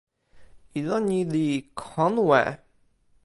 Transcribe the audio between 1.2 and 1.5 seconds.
li